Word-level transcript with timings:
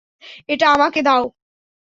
এটা 0.49 0.65
আমাকে 0.75 0.99
দাও! 1.01 1.23